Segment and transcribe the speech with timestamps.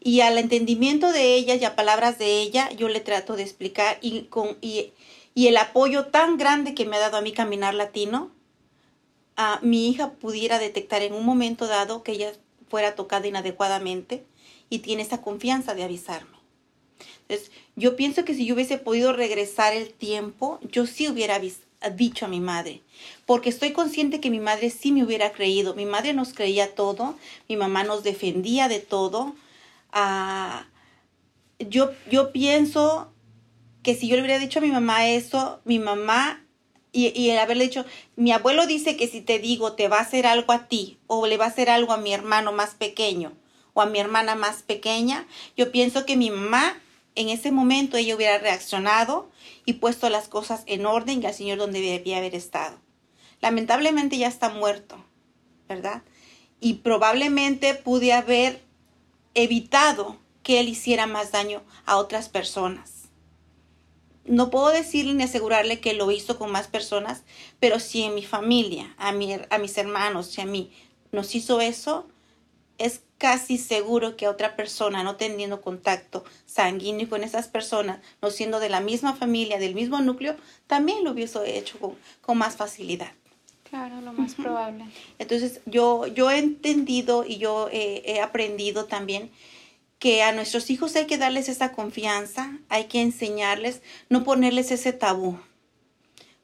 [0.00, 3.98] Y al entendimiento de ella y a palabras de ella, yo le trato de explicar
[4.00, 4.92] y, con, y,
[5.34, 8.30] y el apoyo tan grande que me ha dado a mí caminar latino,
[9.36, 12.32] a mi hija pudiera detectar en un momento dado que ella
[12.68, 14.24] fuera tocada inadecuadamente
[14.70, 16.38] y tiene esa confianza de avisarme.
[17.28, 21.40] Entonces, yo pienso que si yo hubiese podido regresar el tiempo, yo sí hubiera
[21.94, 22.82] dicho a mi madre,
[23.24, 25.74] porque estoy consciente que mi madre sí me hubiera creído.
[25.74, 27.16] Mi madre nos creía todo,
[27.48, 29.34] mi mamá nos defendía de todo.
[31.58, 33.12] Yo, yo pienso
[33.82, 36.44] que si yo le hubiera dicho a mi mamá eso, mi mamá
[36.92, 37.84] y, y, el haberle dicho,
[38.16, 41.26] mi abuelo dice que si te digo te va a hacer algo a ti o
[41.26, 43.32] le va a hacer algo a mi hermano más pequeño
[43.74, 45.26] o a mi hermana más pequeña,
[45.56, 46.80] yo pienso que mi mamá
[47.14, 49.30] en ese momento ella hubiera reaccionado
[49.64, 52.78] y puesto las cosas en orden y al Señor donde debía haber estado.
[53.40, 55.02] Lamentablemente ya está muerto,
[55.68, 56.02] ¿verdad?
[56.60, 58.62] Y probablemente pude haber
[59.34, 63.08] evitado que él hiciera más daño a otras personas.
[64.24, 67.22] No puedo decirle ni asegurarle que lo hizo con más personas,
[67.58, 70.70] pero si en mi familia, a, a mis hermanos, si a mí
[71.12, 72.06] nos hizo eso,
[72.78, 78.30] es casi seguro que a otra persona, no teniendo contacto sanguíneo con esas personas, no
[78.30, 81.78] siendo de la misma familia, del mismo núcleo, también lo hubiese hecho
[82.22, 83.12] con, más facilidad.
[83.70, 84.84] Claro, lo más probable.
[85.18, 89.30] Entonces, yo, yo he entendido y yo he aprendido también
[90.00, 94.94] que a nuestros hijos hay que darles esa confianza, hay que enseñarles, no ponerles ese
[94.94, 95.38] tabú.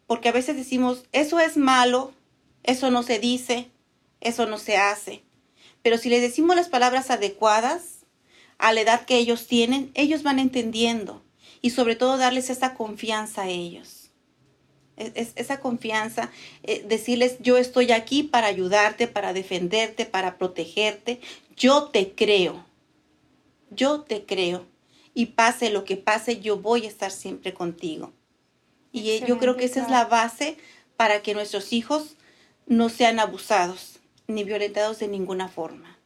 [0.06, 2.12] Porque a veces decimos, eso es malo,
[2.62, 3.70] eso no se dice,
[4.20, 5.22] eso no se hace.
[5.80, 8.04] Pero si les decimos las palabras adecuadas
[8.58, 11.22] a la edad que ellos tienen, ellos van entendiendo.
[11.62, 13.95] Y sobre todo darles esa confianza a ellos.
[14.96, 16.30] Es, esa confianza,
[16.62, 21.20] eh, decirles, yo estoy aquí para ayudarte, para defenderte, para protegerte.
[21.56, 22.64] Yo te creo.
[23.70, 24.66] Yo te creo.
[25.12, 28.12] Y pase lo que pase, yo voy a estar siempre contigo.
[28.92, 30.56] Y eh, yo creo que esa es la base
[30.96, 32.16] para que nuestros hijos
[32.66, 35.98] no sean abusados ni violentados de ninguna forma.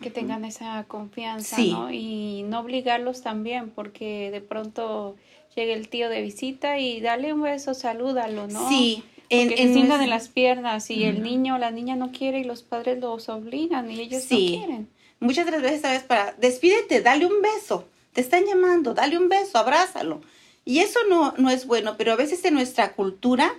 [0.00, 1.92] que tengan esa confianza, ¿no?
[1.92, 5.16] Y no obligarlos también, porque de pronto
[5.54, 8.68] llega el tío de visita y dale un beso, salúdalo, ¿no?
[8.68, 9.04] Sí.
[9.28, 12.44] En, porque en se las piernas y el niño o la niña no quiere y
[12.44, 14.88] los padres los obligan y ellos no quieren.
[15.20, 16.02] Muchas de las veces, ¿sabes?
[16.02, 17.86] Para, despídete, dale un beso.
[18.12, 20.20] Te están llamando, dale un beso, abrázalo.
[20.64, 23.54] Y eso no, no es bueno, pero a veces en nuestra cultura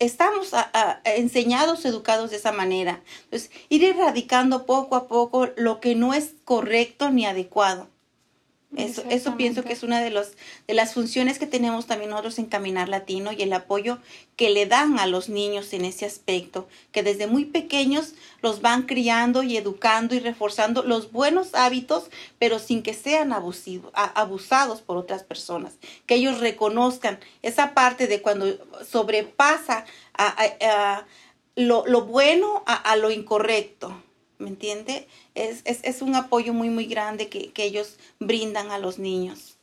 [0.00, 0.52] estamos
[1.04, 3.02] enseñados, educados de esa manera.
[3.24, 7.88] Entonces, ir erradicando poco a poco lo que no es correcto ni adecuado.
[8.76, 10.28] Eso, eso pienso que es una de, los,
[10.68, 13.98] de las funciones que tenemos también nosotros en Caminar Latino y el apoyo
[14.36, 18.84] que le dan a los niños en ese aspecto, que desde muy pequeños los van
[18.84, 24.96] criando y educando y reforzando los buenos hábitos, pero sin que sean abusivos, abusados por
[24.96, 25.74] otras personas,
[26.06, 28.46] que ellos reconozcan esa parte de cuando
[28.88, 29.84] sobrepasa
[30.16, 31.06] a,
[31.56, 34.00] lo, lo, bueno a lo incorrecto.
[34.40, 35.06] ¿Me entiende?
[35.34, 39.58] Es, es, es, un apoyo muy, muy grande que, que ellos brindan a los niños.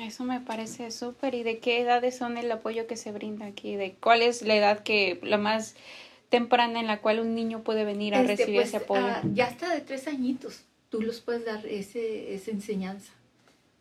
[0.00, 1.34] Eso me parece súper.
[1.34, 3.76] ¿Y de qué edades son el apoyo que se brinda aquí?
[3.76, 5.74] ¿De cuál es la edad que la más
[6.28, 9.06] temprana en la cual un niño puede venir a este, recibir pues, ese apoyo?
[9.06, 13.12] Ah, ya hasta de tres añitos, tú los puedes dar ese, esa enseñanza.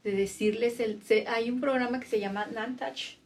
[0.04, 3.18] De decirles, el, hay un programa que se llama Nantouch,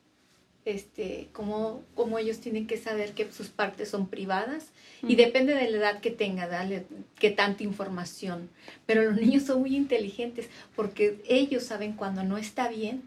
[0.66, 4.72] este, cómo, cómo ellos tienen que saber que sus partes son privadas
[5.04, 6.86] y depende de la edad que tenga, dale,
[7.20, 8.50] que tanta información.
[8.88, 13.04] Pero los niños son muy inteligentes porque ellos saben cuando no está bien,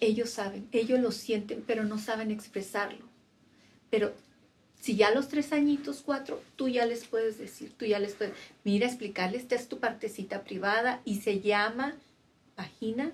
[0.00, 3.06] ellos saben, ellos lo sienten, pero no saben expresarlo.
[3.90, 4.12] Pero
[4.80, 8.14] si ya a los tres añitos, cuatro, tú ya les puedes decir, tú ya les
[8.14, 11.94] puedes, mira, explicarles, esta es tu partecita privada y se llama
[12.56, 13.12] vagina,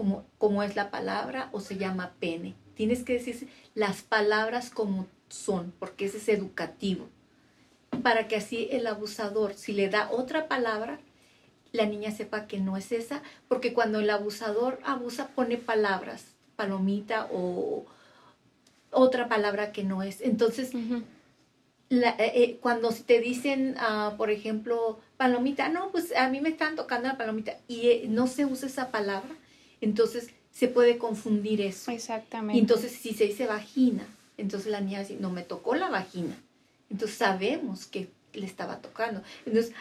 [0.00, 2.54] como, como es la palabra, o se llama pene.
[2.74, 7.10] Tienes que decir las palabras como son, porque ese es educativo.
[8.02, 11.00] Para que así el abusador, si le da otra palabra,
[11.72, 16.24] la niña sepa que no es esa, porque cuando el abusador abusa pone palabras,
[16.56, 17.84] palomita o
[18.90, 20.22] otra palabra que no es.
[20.22, 20.72] Entonces,
[21.90, 26.74] eh, eh, cuando te dicen, uh, por ejemplo, palomita, no, pues a mí me están
[26.74, 29.36] tocando la palomita y eh, no se usa esa palabra,
[29.80, 31.90] entonces se puede confundir eso.
[31.90, 32.58] Exactamente.
[32.58, 34.06] Y entonces si se dice vagina,
[34.36, 36.36] entonces la niña dice, no me tocó la vagina.
[36.90, 39.22] Entonces sabemos que le estaba tocando.
[39.46, 39.72] Entonces,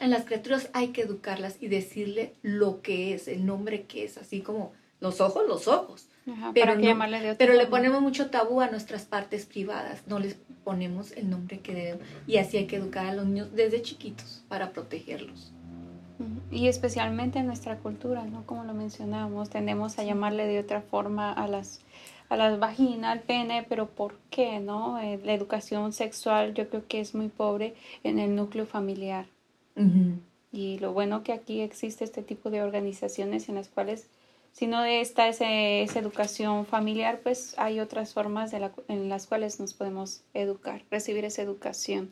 [0.00, 4.16] en las criaturas hay que educarlas y decirle lo que es, el nombre que es,
[4.16, 6.06] así como los ojos, los ojos.
[6.54, 6.74] pero,
[7.38, 11.74] pero le ponemos mucho tabú a nuestras partes privadas, no les ponemos el nombre que
[11.74, 12.00] deben.
[12.26, 15.52] Y así hay que educar a los niños desde chiquitos para protegerlos.
[16.50, 18.44] Y especialmente en nuestra cultura, ¿no?
[18.46, 21.80] Como lo mencionábamos, tendemos a llamarle de otra forma a las
[22.30, 25.00] a las vaginas, al pene, pero ¿por qué, no?
[25.00, 27.74] Eh, la educación sexual yo creo que es muy pobre
[28.04, 29.26] en el núcleo familiar.
[30.52, 34.08] Y lo bueno que aquí existe este tipo de organizaciones en las cuales
[34.52, 39.58] si no está esa educación familiar, pues hay otras formas de la, en las cuales
[39.58, 42.10] nos podemos educar, recibir esa educación.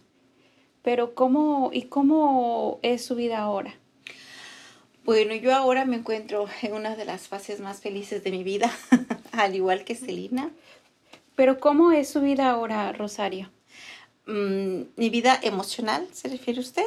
[0.82, 3.74] Pero ¿cómo y cómo es su vida ahora?
[5.08, 8.70] Bueno, yo ahora me encuentro en una de las fases más felices de mi vida,
[9.32, 10.50] al igual que Celina.
[11.34, 13.50] Pero ¿cómo es su vida ahora, Rosario?
[14.26, 16.84] Mm, mi vida emocional, ¿se refiere usted?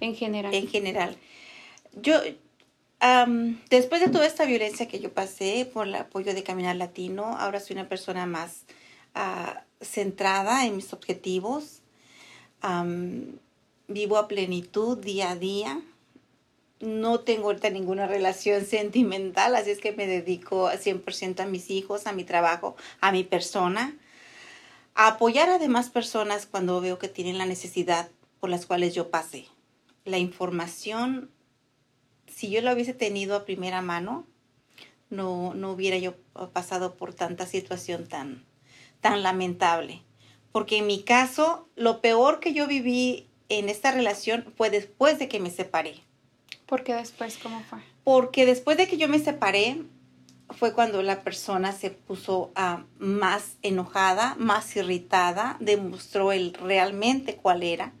[0.00, 0.52] En general.
[0.52, 1.16] En general.
[2.02, 2.14] Yo,
[3.70, 7.60] después de toda esta violencia que yo pasé por el apoyo de Caminar Latino, ahora
[7.60, 8.64] soy una persona más
[9.14, 11.82] ah, centrada en mis objetivos.
[13.86, 15.80] vivo a plenitud día a día.
[16.80, 22.06] No tengo ahorita ninguna relación sentimental, así es que me dedico 100% a mis hijos,
[22.06, 23.96] a mi trabajo, a mi persona.
[24.94, 28.10] A apoyar a demás personas cuando veo que tienen la necesidad
[28.40, 29.46] por las cuales yo pasé.
[30.04, 31.30] La información
[32.30, 34.26] si yo lo hubiese tenido a primera mano,
[35.10, 36.14] no, no hubiera yo
[36.52, 38.44] pasado por tanta situación tan,
[39.00, 40.02] tan lamentable.
[40.52, 45.28] Porque en mi caso, lo peor que yo viví en esta relación fue después de
[45.28, 46.02] que me separé.
[46.70, 47.36] ¿Por qué después?
[47.42, 47.80] ¿Cómo fue?
[48.04, 49.82] Porque después de que yo me separé,
[50.48, 57.62] fue cuando la persona se puso ah, más enojada, más irritada, demostró el realmente cuál
[57.62, 57.92] era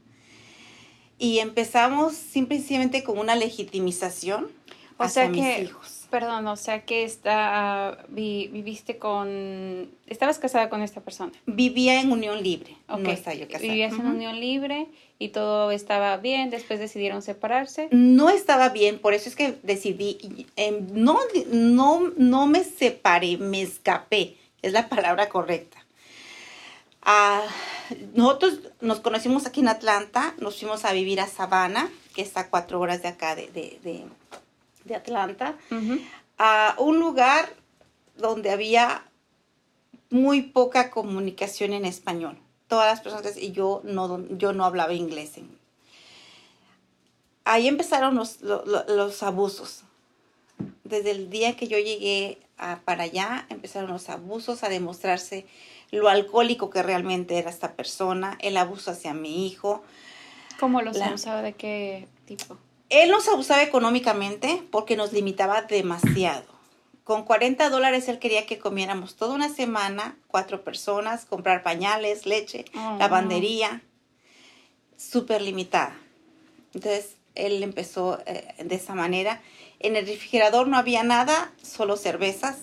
[1.20, 4.48] y empezamos simplemente con una legitimización
[4.96, 5.99] o sea mis que, hijos.
[6.10, 11.32] Perdón, o sea que está, viviste con, estabas casada con esta persona.
[11.46, 13.62] Vivía en unión libre, no estaba yo casada.
[13.62, 14.88] Vivías en unión libre
[15.20, 17.88] y todo estaba bien, después decidieron separarse.
[17.92, 21.18] No estaba bien, por eso es que decidí, em, no,
[21.52, 25.78] no, no me separé, me escapé, es la palabra correcta.
[27.02, 27.42] Ah,
[28.14, 32.50] nosotros nos conocimos aquí en Atlanta, nos fuimos a vivir a Savannah, que está a
[32.50, 34.04] cuatro horas de acá de, de, de,
[34.94, 35.56] Atlanta,
[36.38, 37.54] a un lugar
[38.16, 39.04] donde había
[40.10, 42.38] muy poca comunicación en español.
[42.68, 45.32] Todas las personas, y yo no, yo no hablaba inglés.
[47.44, 49.82] Ahí empezaron los, los, abusos.
[50.84, 52.38] Desde el día que yo llegué
[52.84, 55.46] para allá, empezaron los abusos a demostrarse
[55.90, 59.82] lo alcohólico que realmente era esta persona, el abuso hacia mi hijo.
[60.60, 61.42] ¿Cómo los abusaba?
[61.42, 62.56] ¿De qué tipo?
[62.90, 66.44] Él nos abusaba económicamente porque nos limitaba demasiado.
[67.04, 72.64] Con 40 dólares él quería que comiéramos toda una semana, cuatro personas, comprar pañales, leche,
[72.76, 73.82] oh, lavandería,
[74.96, 75.96] súper limitada.
[76.74, 79.40] Entonces él empezó eh, de esa manera.
[79.78, 82.58] En el refrigerador no había nada, solo cervezas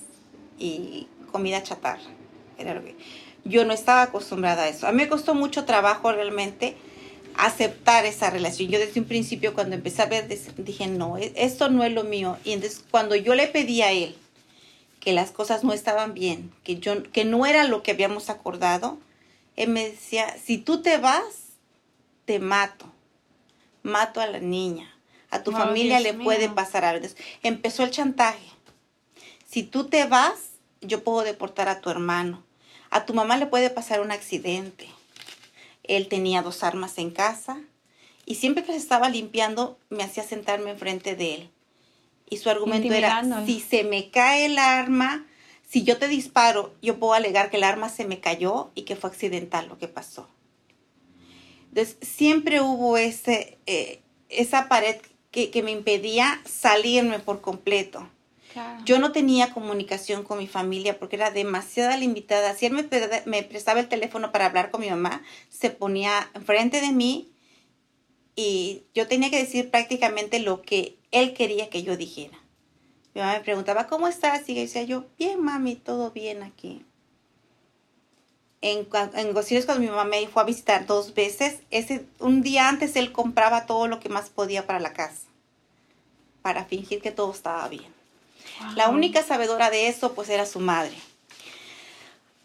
[0.59, 2.09] y comida chatarra.
[2.57, 2.95] Era lo que
[3.43, 4.87] yo no estaba acostumbrada a eso.
[4.87, 6.75] A mí me costó mucho trabajo realmente
[7.37, 8.69] aceptar esa relación.
[8.69, 12.03] Yo desde un principio cuando empecé a ver dije, no, e-, esto no es lo
[12.03, 12.37] mío.
[12.43, 14.15] Y entonces cuando yo le pedí a él
[14.99, 18.97] que las cosas no estaban bien, que yo que no era lo que habíamos acordado,
[19.55, 21.23] él me decía, si tú te vas,
[22.25, 22.85] te mato.
[23.83, 24.93] Mato a la niña.
[25.29, 27.07] A tu familia le puede pasar algo.
[27.43, 28.45] empezó el chantaje.
[29.45, 32.43] Si tú te vas, yo puedo deportar a tu hermano.
[32.89, 34.87] A tu mamá le puede pasar un accidente.
[35.87, 37.61] Él tenía dos armas en casa
[38.25, 41.49] y siempre que se estaba limpiando me hacía sentarme enfrente de él.
[42.29, 45.25] Y su argumento era, si se me cae el arma,
[45.65, 48.95] si yo te disparo, yo puedo alegar que el arma se me cayó y que
[48.97, 50.27] fue accidental lo que pasó.
[51.69, 54.97] Entonces, siempre hubo ese, eh, esa pared
[55.31, 58.09] que, que me impedía salirme por completo.
[58.85, 62.55] Yo no tenía comunicación con mi familia porque era demasiado limitada.
[62.55, 62.73] Si él
[63.25, 67.31] me, prestaba el teléfono para hablar con mi mamá, se ponía enfrente de mí
[68.35, 72.37] y yo tenía que decir prácticamente lo que él quería que yo dijera.
[73.13, 74.47] Mi mamá me preguntaba, ¿cómo estás?
[74.47, 76.85] Y yo decía yo, bien, mami, todo bien aquí.
[78.61, 82.95] En, en cuando mi mamá me fue a visitar dos veces, ese, un día antes
[82.95, 85.27] él compraba todo lo que más podía para la casa,
[86.41, 87.96] para fingir que todo estaba bien.
[88.75, 90.95] La única sabedora de eso pues era su madre.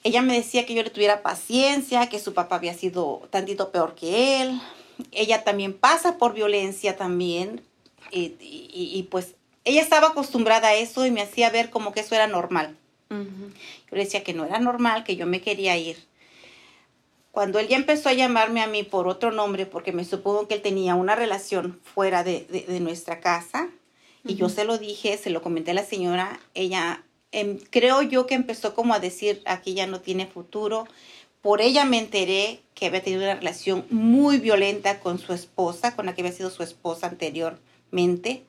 [0.04, 3.95] Ella me decía que yo le tuviera paciencia, que su papá había sido tantito peor
[3.95, 4.61] que él.
[5.12, 7.62] Ella también pasa por violencia también.
[8.11, 12.26] Y, pues ella estaba acostumbrada a eso y me hacía ver como que eso era
[12.26, 12.76] normal.
[13.11, 16.02] Yo le decía que no era normal, que yo me quería ir.
[17.31, 20.54] Cuando él ya empezó a llamarme a mí por otro nombre, porque me supongo que
[20.54, 22.47] él tenía una relación fuera de,
[22.81, 23.71] nuestra casa,
[24.25, 28.26] y yo se lo dije, se lo comenté a la señora, ella em, creo yo
[28.26, 30.87] que empezó como a decir, aquí ya no tiene futuro.
[31.41, 36.07] Por ella me enteré que había tenido una relación muy violenta con su esposa, con
[36.07, 38.45] la que había sido su esposa anteriormente,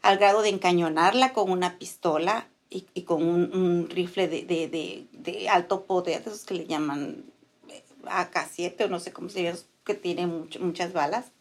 [0.00, 6.44] al grado de encañonarla con una pistola y, con un, rifle de, alto poder, esos
[6.44, 7.24] que le llaman
[7.68, 11.32] eh, AK-7 o no sé cómo se llama, que tiene muchas balas.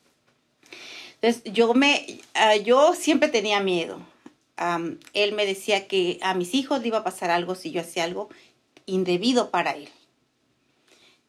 [1.22, 4.00] Entonces, yo, me, ah, yo siempre tenía miedo.
[5.14, 8.04] él me decía que a mis hijos le iba a pasar algo si yo hacía
[8.04, 8.30] algo
[8.86, 9.90] indebido para él.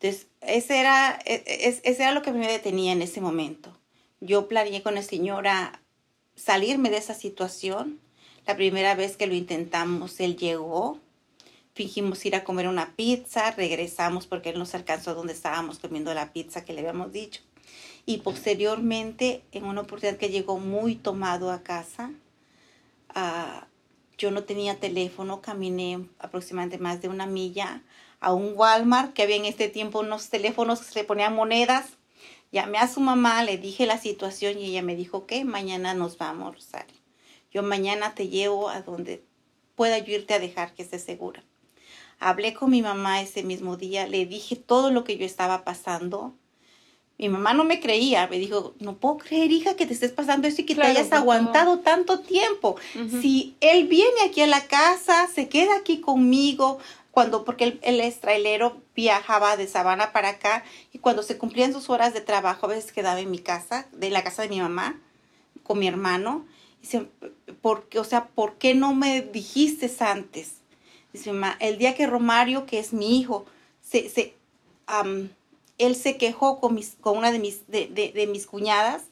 [0.01, 3.77] Entonces, ese era, e, e, ese era lo que me detenía en ese momento.
[4.21, 5.81] Yo planeé con la señora
[6.35, 8.01] salirme de esa situación
[8.47, 10.99] la primera vez que lo intentamos, él llegó,
[11.75, 16.33] fingimos ir a comer una pizza, regresamos porque él nos alcanzó donde estábamos comiendo la
[16.33, 17.43] pizza que le habíamos dicho.
[18.05, 22.11] Y posteriormente, en una oportunidad que llegó muy tomado a casa,
[23.11, 23.67] ah,
[24.19, 27.83] yo no tenía teléfono, caminé aproximadamente más de una milla
[28.21, 31.99] a un Walmart que había en este tiempo unos teléfonos que se ponían monedas.
[32.53, 36.19] Llamé a su mamá, le dije la situación y ella me dijo que mañana nos
[36.19, 36.97] vamos, Rosario.
[37.51, 39.25] Yo mañana te llevo a donde
[39.75, 41.43] pueda yo irte a dejar que estés segura.
[42.21, 46.37] Hablé con mi mamá ese mismo día, le dije todo lo que yo estaba pasando.
[47.23, 50.49] Mi mamá no me creía, me dijo, no puedo creer, hija, que te estés pasando
[50.49, 52.76] eso y que te hayas aguantado tanto tiempo.
[53.21, 56.79] Si él viene aquí a la casa, se queda aquí conmigo,
[57.11, 61.73] cuando, porque él, él, es trailero, viajaba de Sabana para acá y cuando se cumplían
[61.73, 64.61] sus horas de trabajo, a veces quedaba en mi casa, de la casa de mi
[64.61, 64.99] mamá,
[65.62, 66.45] con mi hermano
[66.83, 67.07] Dice,
[67.61, 70.55] ¿por qué, o sea, ¿por qué no me dijiste antes?
[71.12, 73.47] Dice, mamá, el día que Romario, que es mi hijo,
[73.81, 74.35] se, se,
[75.87, 79.05] él se quejó con, una de mis, de, mis cuñadas,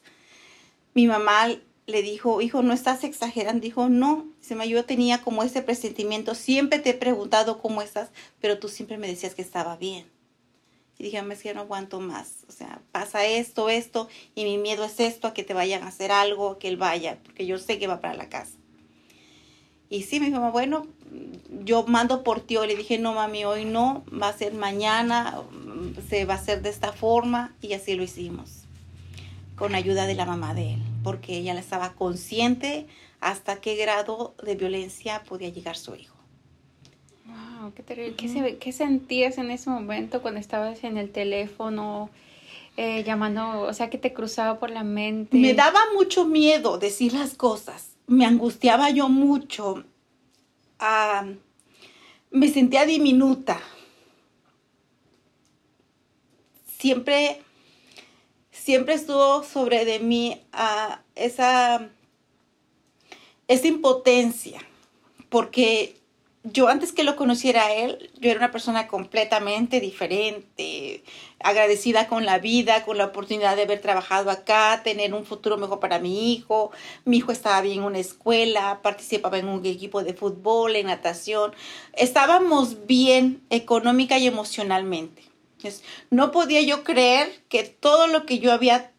[0.93, 1.47] mi mamá
[1.87, 3.61] le dijo, hijo, no estás exagerando.
[3.61, 8.09] Dijo, no, dice, yo tenía como ese presentimiento, siempre te he preguntado cómo estás,
[8.39, 10.05] pero tú siempre me decías que estaba bien.
[10.97, 12.45] Y dije, que no aguanto más.
[12.47, 15.87] O sea, pasa esto, esto, y mi miedo es esto, a que te vayan a
[15.87, 18.53] hacer algo, que él vaya, porque yo sé que va para la casa.
[19.89, 20.87] Y sí, me dijo, bueno,
[21.63, 22.55] yo mando por ti.
[22.55, 25.41] Le dije, no, mami, hoy no, va a ser mañana,
[26.09, 27.53] se va a hacer de esta forma.
[27.61, 28.63] Y así lo hicimos,
[29.55, 32.87] con ayuda de la mamá de él, porque ella estaba consciente
[33.19, 36.21] hasta qué grado de violencia podía llegar su hijo
[37.73, 42.09] qué sentías en ese momento cuando estabas en el teléfono
[42.77, 43.61] eh, llamando?
[43.61, 45.37] O sea, ¿qué te cruzaba por la mente?
[45.37, 47.89] Me daba mucho miedo decir las cosas.
[48.07, 49.83] Me angustiaba yo mucho.
[50.83, 51.25] Ah,
[52.31, 53.61] me sentía diminuta.
[56.79, 57.39] Siempre,
[58.49, 61.91] siempre estuvo sobre de mí ah, esa,
[63.47, 64.59] esa impotencia,
[65.29, 66.00] porque
[66.43, 71.03] yo antes que lo conociera a él, yo era una persona completamente diferente,
[71.39, 75.79] agradecida con la vida, con la oportunidad de haber trabajado acá, tener un futuro mejor
[75.79, 76.71] para mi hijo.
[77.05, 81.53] Mi hijo estaba bien en una escuela, participaba en un equipo de fútbol, en natación.
[81.93, 85.23] Estábamos bien económica y emocionalmente.
[86.09, 88.90] no podía yo creer que todo lo que yo había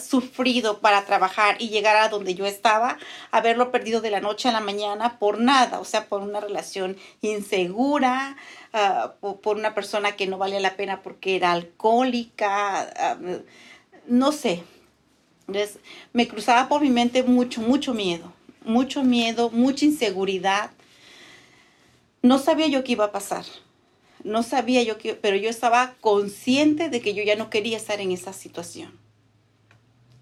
[0.00, 2.98] sufrido para trabajar y llegar a donde yo estaba,
[3.30, 6.96] haberlo perdido de la noche a la mañana por nada, o sea, por una relación
[7.22, 8.36] insegura,
[8.74, 13.16] ah, por, una persona que no valía la pena porque era alcohólica, ah,
[14.06, 14.62] no sé.
[15.48, 15.78] Entonces,
[16.12, 18.32] me cruzaba por mi mente mucho, mucho miedo,
[18.64, 20.70] mucho miedo, mucha inseguridad.
[22.20, 23.44] No sabía yo qué iba a pasar.
[24.24, 28.00] No sabía yo qué, pero yo estaba consciente de que yo ya no quería estar
[28.00, 29.05] en esa situación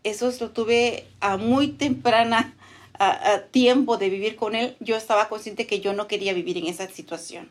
[0.04, 2.54] eso lo tuve a muy temprana
[3.50, 4.76] tiempo de vivir con él.
[4.80, 7.50] Yo estaba consciente que yo no quería vivir en esa situación.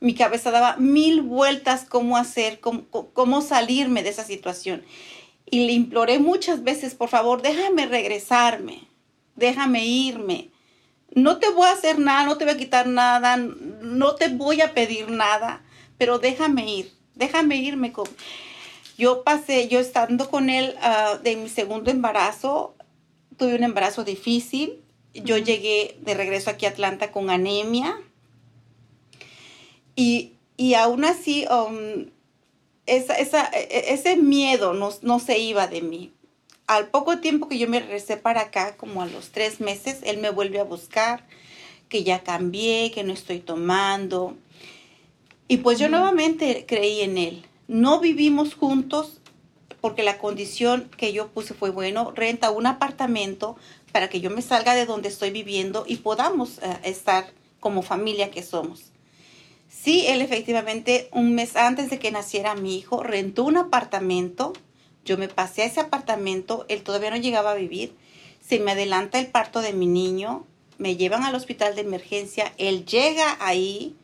[0.00, 4.82] Mi cabeza daba mil vueltas cómo hacer, cómo salirme de esa situación.
[5.48, 8.88] Y le imploré muchas veces, por favor, déjame regresarme,
[9.36, 10.48] déjame irme.
[11.14, 14.62] No te voy a hacer nada, no te voy a quitar nada, no te voy
[14.62, 15.62] a pedir nada,
[15.98, 17.92] pero déjame ir, déjame irme.
[17.92, 18.08] Con...
[18.98, 22.74] Yo pasé, yo estando con él ah, de mi segundo embarazo,
[23.36, 24.80] tuve un embarazo difícil.
[25.14, 28.00] Yo llegué de regreso aquí a Atlanta con anemia.
[29.96, 32.06] Y, y aún así, um,
[32.86, 36.12] esa, esa, e, ese miedo no, no se iba de mí.
[36.66, 40.18] Al poco tiempo que yo me regresé para acá, como a los tres meses, él
[40.18, 41.26] me vuelve a buscar
[41.88, 44.36] que ya cambié, que no estoy tomando.
[45.48, 47.44] Y pues yo nuevamente creí en él.
[47.68, 49.20] No vivimos juntos
[49.80, 53.56] porque la condición que yo puse fue, bueno, renta un apartamento
[53.90, 58.30] para que yo me salga de donde estoy viviendo y podamos eh, estar como familia
[58.30, 58.92] que somos.
[59.68, 64.52] Sí, él efectivamente un mes antes de que naciera mi hijo rentó un apartamento.
[65.04, 67.96] Yo me pasé a ese apartamento, él todavía no llegaba a vivir.
[68.40, 70.46] Se me adelanta el parto de mi niño,
[70.78, 73.96] me llevan al hospital de emergencia, él llega ahí,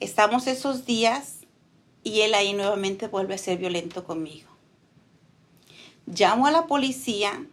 [0.00, 1.39] estamos esos días
[2.02, 4.48] y él ahí nuevamente vuelve a ser violento conmigo.
[6.06, 7.44] Llamo a la policía,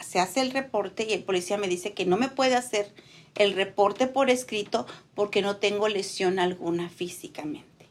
[0.00, 2.92] se hace el reporte y el policía me dice que no me puede hacer
[3.34, 7.88] el reporte por escrito porque no tengo lesión alguna físicamente.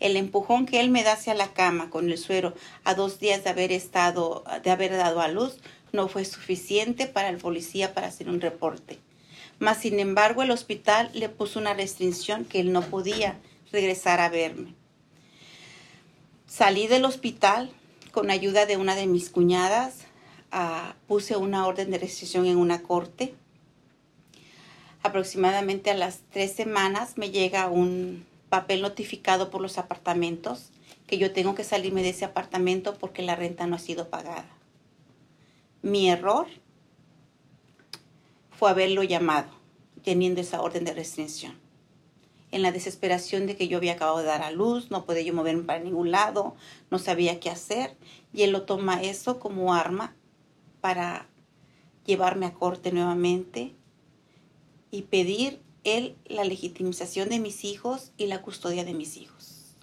[0.00, 3.44] El empujón que él me da hacia la cama con el suero a dos días
[3.44, 5.58] de haber estado, de haber dado a luz,
[5.92, 8.98] no fue suficiente para el policía para hacer un reporte.
[9.58, 13.38] Mas, sin embargo, el hospital le puso una restricción que él no podía
[13.72, 14.74] regresar a verme.
[16.46, 17.72] Salí del hospital
[18.12, 20.04] con ayuda de una de mis cuñadas,
[20.52, 23.34] ah, puse una orden de restricción en una corte.
[25.02, 30.70] Aproximadamente a las tres semanas me llega un papel notificado por los apartamentos
[31.08, 34.48] que yo tengo que salirme de ese apartamento porque la renta no ha sido pagada.
[35.82, 36.46] Mi error
[38.52, 39.48] fue haberlo llamado
[40.04, 41.65] teniendo esa orden de restricción.
[42.56, 45.34] En la desesperación de que yo había acabado de dar a luz, no podía yo
[45.34, 46.56] moverme para ningún lado,
[46.90, 47.98] no sabía qué hacer,
[48.32, 50.16] y él lo toma eso como arma
[50.80, 51.28] para
[52.06, 53.74] llevarme a corte nuevamente
[54.90, 59.74] y pedir él la legitimización de mis hijos y la custodia de mis hijos.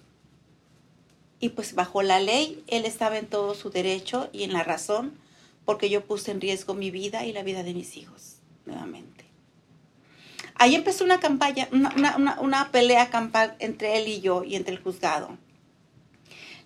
[1.38, 5.16] Y pues bajo la ley, él estaba en todo su derecho y en la razón
[5.64, 9.13] porque yo puse en riesgo mi vida y la vida de mis hijos nuevamente.
[10.64, 11.68] Ahí empezó una campaña,
[12.40, 15.36] una, pelea campal entre él y yo y entre el juzgado.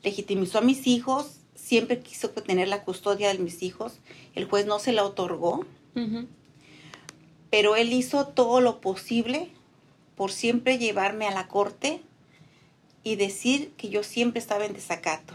[0.05, 3.95] Legitimizó a mis hijos, siempre quiso tener la custodia de mis hijos.
[4.37, 5.67] El juez no se la otorgó,
[7.51, 9.51] pero él hizo todo lo posible
[10.15, 12.01] por siempre llevarme a la corte
[13.03, 15.35] y decir que yo siempre estaba en desacato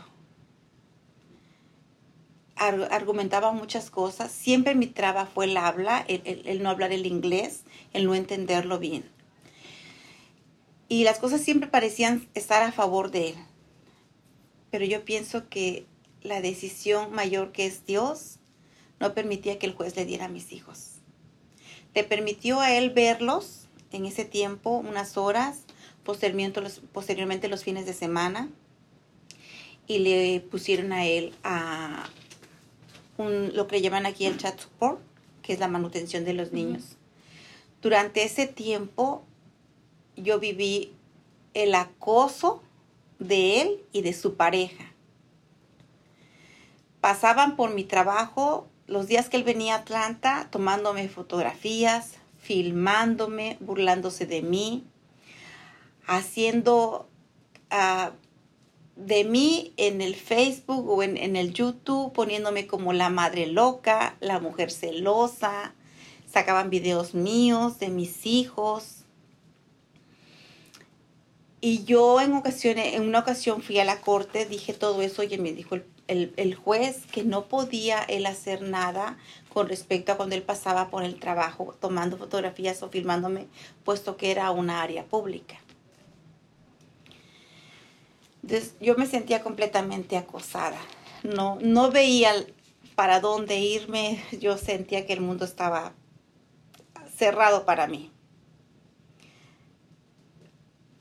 [2.67, 4.31] argumentaba muchas cosas.
[4.31, 9.03] Siempre mi traba fue el habla, el, no hablar el inglés, el no entenderlo bien.
[10.89, 13.35] Y las cosas siempre parecían estar a favor de él.
[14.69, 15.85] Pero yo pienso que
[16.21, 18.39] la decisión mayor que es Dios
[18.99, 20.93] no permitía que el juez le diera a mis hijos.
[21.93, 25.59] Le permitió a él verlos en ese tiempo, unas horas,
[26.03, 28.49] posteriormente los, fines de semana,
[29.87, 32.09] y le pusieron a él a,
[33.29, 34.99] lo que llaman aquí el chat support,
[35.41, 36.97] que es la manutención de los niños.
[37.81, 39.23] Durante ese tiempo
[40.15, 40.93] yo viví
[41.53, 42.63] el acoso
[43.19, 44.85] de él y de su pareja.
[47.01, 54.25] Pasaban por mi trabajo los días que él venía a Atlanta tomándome fotografías, filmándome, burlándose
[54.25, 54.85] de mí,
[56.05, 57.07] haciendo
[57.71, 58.11] uh,
[58.95, 64.39] de mí en el Facebook o en, el YouTube poniéndome como la madre loca, la
[64.39, 65.73] mujer celosa,
[66.31, 69.05] sacaban videos míos de mis hijos.
[71.59, 75.37] Y yo en, ocasiones, en una ocasión fui a la corte, dije todo eso y
[75.37, 75.75] me dijo
[76.07, 79.17] el, el, juez que no podía él hacer nada
[79.53, 83.47] con respecto a cuando él pasaba por el trabajo tomando fotografías o filmándome,
[83.85, 85.62] puesto que era una área pública.
[88.43, 90.77] Entonces, yo me sentía completamente acosada.
[91.23, 92.33] No, no veía
[92.95, 94.21] para dónde irme.
[94.39, 95.93] Yo sentía que el mundo estaba
[97.15, 98.11] cerrado para mí.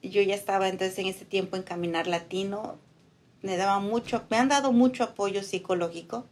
[0.03, 2.79] Yo ya estaba entonces en ese tiempo en Caminar Latino.
[3.43, 6.27] Me daba mucho, me han dado mucho apoyo psicológico.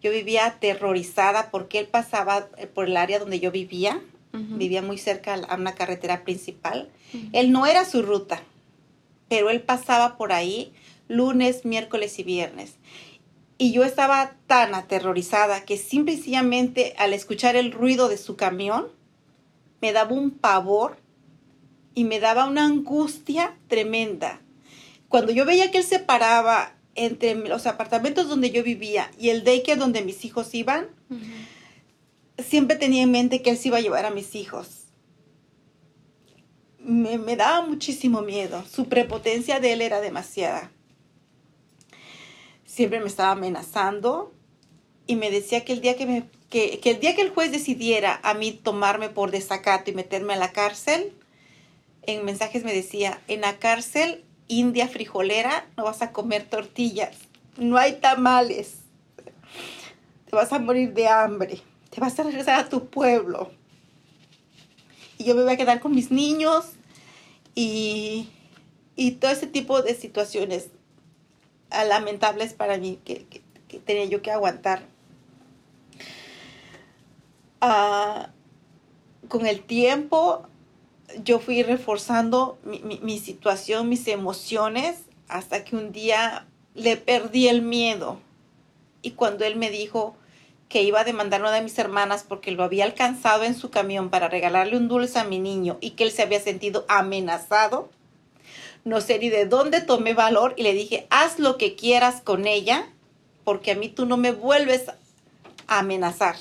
[0.00, 4.00] Yo vivía aterrorizada porque él pasaba por el área donde yo vivía.
[4.32, 6.90] Vivía muy cerca a una carretera principal.
[7.32, 8.42] Él no era su ruta
[9.28, 10.72] pero él pasaba por ahí
[11.08, 12.74] lunes, miércoles y viernes.
[13.56, 18.86] Y yo estaba tan aterrorizada que simplemente al escuchar el ruido de su camión
[19.80, 20.98] me daba un pavor
[21.94, 24.40] y me daba una angustia tremenda.
[25.08, 29.42] Cuando yo veía que él se paraba entre los apartamentos donde yo vivía y el
[29.42, 30.86] daycare donde mis hijos iban,
[32.38, 34.87] siempre tenía en mente que él se iba a llevar a mis hijos
[36.88, 38.64] me, daba muchísimo miedo.
[38.70, 40.70] Su prepotencia de él era demasiada.
[42.64, 44.32] Siempre me estaba amenazando.
[45.06, 48.20] y me decía que el día que, me, que, el día que el juez decidiera
[48.22, 51.14] a mí tomarme por desacato y meterme a la cárcel,
[52.02, 57.16] en mensajes me decía, en la cárcel india frijolera no vas a comer tortillas,
[57.56, 58.76] no hay tamales,
[60.28, 63.50] te vas a morir de hambre, te vas a regresar a tu pueblo.
[65.16, 66.77] Y yo me voy a quedar con mis niños
[67.60, 68.28] y,
[68.94, 70.68] y todo ese tipo de situaciones
[71.70, 73.26] ah, lamentables para mí que
[73.84, 74.82] tenía yo que aguantar.
[77.60, 78.30] Ah,
[79.26, 80.46] con el tiempo
[81.24, 88.20] yo fui reforzando mi, situación, mis emociones, hasta que un día le perdí el miedo.
[89.02, 90.14] Y cuando él me dijo
[90.68, 94.10] que iba a demandar una de mis hermanas porque lo había alcanzado en su camión
[94.10, 97.88] para regalarle un dulce a mi niño y que él se había sentido amenazado,
[98.84, 102.46] no sé ni de dónde tomé valor y le dije, haz lo que quieras con
[102.46, 102.90] ella,
[103.44, 104.88] porque a mí tú no me vuelves
[105.66, 106.36] a amenazar.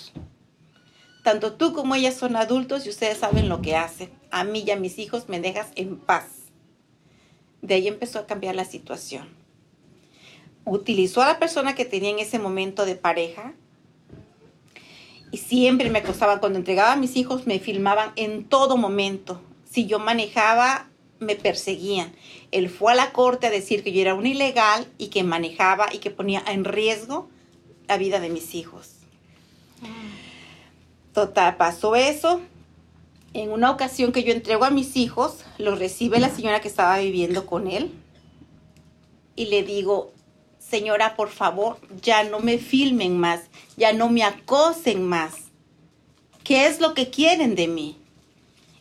[1.24, 4.10] Tanto tú como ella son adultos y ustedes saben lo que hacen.
[4.32, 6.28] A mí y a mis hijos me dejas en paz.
[7.62, 9.28] De ahí empezó a cambiar la situación.
[10.64, 13.54] Utilizó a la persona que tenía en ese momento de pareja
[15.32, 16.40] y siempre me acosaba.
[16.40, 19.42] Cuando entregaba a mis hijos me filmaban en todo momento.
[19.70, 20.88] Si yo manejaba,
[21.20, 22.14] me perseguían.
[22.52, 25.88] Él fue a la corte a decir que yo era un ilegal y que manejaba
[25.92, 27.30] y que ponía en riesgo
[27.88, 28.92] la vida de mis hijos.
[31.14, 32.42] Total, pasó eso.
[33.34, 36.98] En una ocasión que yo entrego a mis hijos, los recibe la señora que estaba
[37.00, 37.92] viviendo con él
[39.38, 40.12] y le digo,
[40.70, 43.42] señora, por favor, ya no me filmen más,
[43.78, 45.34] ya no me acosen más.
[46.44, 47.98] ¿Qué es lo que quieren de mí?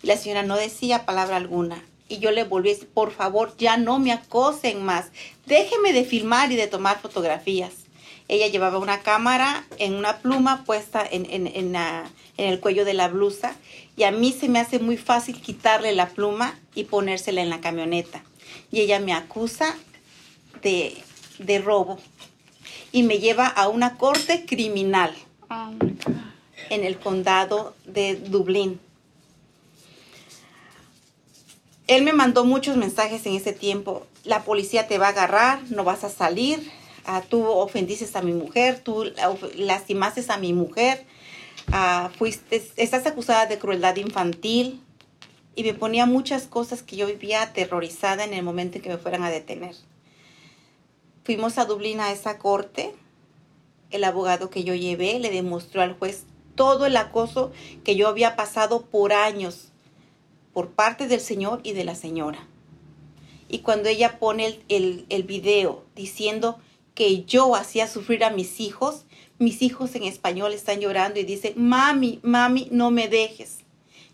[0.03, 1.85] La señora no decía palabra alguna.
[2.09, 5.07] Y yo le volví a decir, por favor, ya no me acosen más.
[5.46, 7.72] Déjeme de filmar y de tomar fotografías.
[8.29, 12.85] Ella llevaba una cámara en una pluma puesta en, en, en, la, en el cuello
[12.85, 13.57] de la blusa
[13.96, 17.61] y a mí se me hace muy fácil quitarle la pluma y ponérsela en la
[17.61, 18.22] camioneta.
[18.70, 19.77] Y ella me acusa
[20.62, 20.96] de,
[21.38, 21.99] de robo
[22.92, 25.14] y me lleva a una corte criminal
[25.51, 25.70] oh
[26.70, 28.81] en el condado de Dublín.
[31.87, 34.07] Él me mandó muchos mensajes en ese tiempo.
[34.25, 36.68] La policía te va a agarrar, no vas a salir.
[37.05, 39.05] Ah, tú ofendiste a mi mujer, tú
[39.57, 41.07] lastimaste a mi mujer
[41.72, 44.81] Ah, fuiste, estás acusada de crueldad infantil
[45.57, 48.99] y me ponía muchas cosas que yo vivía aterrorizada en el momento en que me
[48.99, 49.75] fueran a detener.
[51.26, 52.94] Fuimos a Dublín a esa corte.
[53.90, 56.22] El abogado que yo llevé le demostró al juez
[56.54, 57.50] todo el acoso
[57.82, 59.72] que yo había pasado por años
[60.52, 62.46] por parte del señor y de la señora.
[63.48, 66.60] Y cuando ella pone el, el, el video diciendo
[66.94, 69.04] que yo hacía sufrir a mis hijos,
[69.40, 73.64] mis hijos en español están llorando y dicen, mami, mami, no me dejes.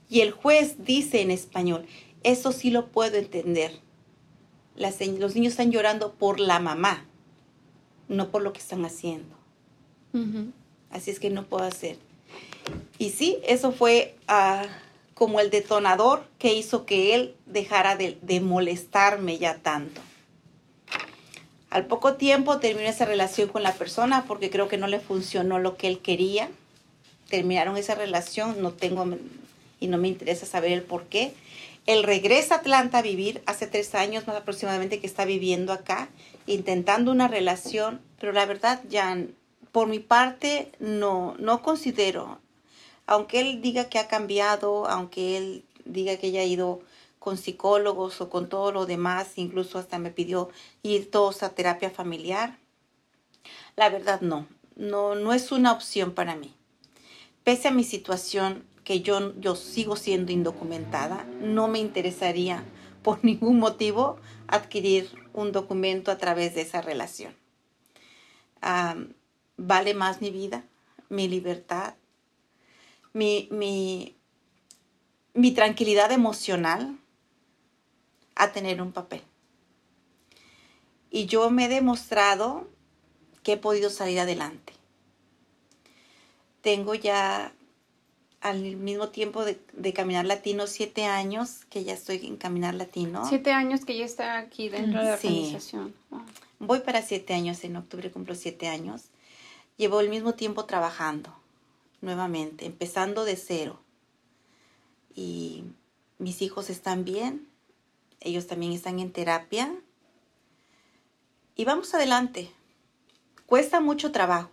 [0.09, 1.85] Y el juez dice en español,
[2.23, 3.82] eso sí lo puedo entender.
[4.77, 7.05] Los niños están llorando por la mamá,
[8.09, 9.35] no por lo que están haciendo.
[10.91, 11.97] Así es que no puedo hacer.
[12.99, 14.67] Y sí, eso fue ah,
[15.15, 20.01] como el detonador que hizo que él dejara de molestarme ya tanto.
[21.73, 25.59] Al poco tiempo terminó esa relación con la persona porque creo que no le funcionó
[25.59, 26.51] lo que él quería.
[27.31, 29.07] Terminaron esa relación, no tengo
[29.81, 31.33] y no me interesa saber el por qué.
[31.87, 36.09] Él regresa a Atlanta a vivir hace tres años más aproximadamente que está viviendo acá,
[36.47, 39.17] intentando una relación, pero la verdad ya
[39.73, 42.39] por mi parte no, no considero,
[43.07, 46.81] aunque él diga que ha cambiado, aunque él diga que ya ha ido
[47.19, 50.51] con psicólogos o con todo lo demás, incluso hasta me pidió
[50.83, 52.59] ir todos a terapia familiar.
[53.77, 56.55] La verdad no, no, no es una opción para mí.
[57.45, 62.65] Pese a mi situación, que yo, yo sigo siendo indocumentada, no me interesaría
[63.03, 67.35] por ningún motivo adquirir un documento a través de esa relación.
[69.57, 70.65] vale más mi vida,
[71.09, 71.95] mi libertad,
[73.13, 74.17] mi, mi,
[75.35, 76.99] mi tranquilidad emocional,
[78.35, 79.23] a tener un papel.
[81.11, 82.67] Y yo me he demostrado
[83.43, 84.73] que he podido salir adelante.
[86.63, 87.53] Tengo ya
[88.43, 93.25] al mismo tiempo de, Caminar Latino siete años que ya estoy en Caminar Latino.
[93.29, 95.95] Siete años que ya está aquí dentro de la organización.
[96.59, 99.05] Voy para siete años, en octubre cumplo siete años.
[99.77, 101.35] Llevo el mismo tiempo trabajando
[102.01, 103.81] nuevamente, empezando de cero.
[105.15, 105.65] Y
[106.19, 107.47] mis hijos están bien,
[108.21, 109.73] ellos también están en terapia.
[111.55, 112.51] Y vamos adelante.
[113.47, 114.51] Cuesta mucho trabajo.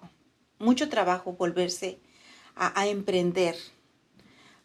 [0.60, 2.00] mucho trabajo volverse
[2.56, 3.56] a, emprender,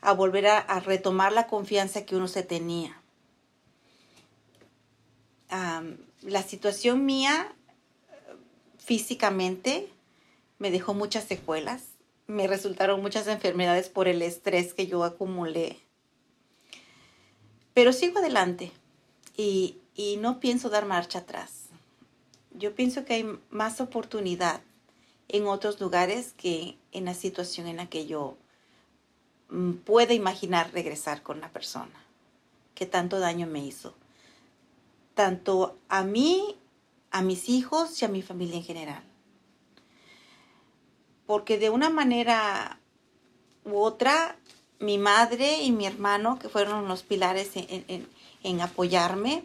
[0.05, 3.01] a volver a, retomar la confianza que uno se tenía.
[6.23, 7.53] la situación mía
[8.79, 9.89] físicamente
[10.59, 11.85] me dejó muchas secuelas,
[12.27, 15.79] me resultaron muchas enfermedades por el estrés que yo acumulé.
[17.73, 18.73] Pero sigo adelante
[19.37, 21.69] y, y no pienso dar marcha atrás.
[22.53, 24.61] Yo pienso que hay más oportunidad
[25.29, 28.37] en otros lugares que en la situación en la que yo
[29.85, 32.05] pueda imaginar regresar con la persona
[32.75, 33.95] que tanto daño me hizo.
[35.15, 36.57] Tanto a mí,
[37.11, 39.03] a mis hijos y a mi familia en general.
[41.27, 42.79] Porque de una manera
[43.65, 44.37] u otra,
[44.81, 48.09] mi madre y mi hermano, que fueron los pilares en,
[48.43, 49.45] en apoyarme,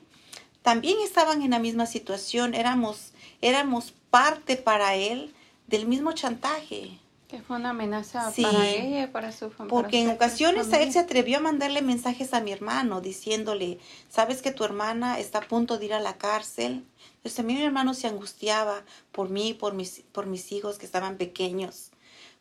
[0.63, 2.55] también estaban en la misma situación.
[2.55, 5.33] Éramos, éramos parte para él
[5.67, 6.99] del mismo chantaje.
[7.29, 9.69] Que fue una amenaza para ella y para su familia.
[9.69, 13.77] Porque en ocasiones él se atrevió a mandarle mensajes a mi hermano diciéndole,
[14.09, 16.83] sabes que tu hermana está a punto de ir a la cárcel.
[17.17, 20.87] Entonces a mí mi hermano se angustiaba por mí, por mis, por mis hijos que
[20.87, 21.91] estaban pequeños,